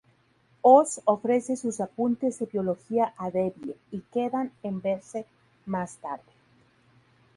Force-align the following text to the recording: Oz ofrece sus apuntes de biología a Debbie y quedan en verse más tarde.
Oz 0.63 0.99
ofrece 1.05 1.55
sus 1.55 1.79
apuntes 1.79 2.39
de 2.39 2.47
biología 2.47 3.13
a 3.19 3.29
Debbie 3.29 3.77
y 3.91 3.99
quedan 4.11 4.51
en 4.63 4.81
verse 4.81 5.27
más 5.67 5.97
tarde. 5.97 6.23